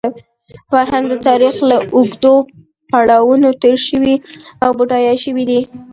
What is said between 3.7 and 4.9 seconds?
شوی او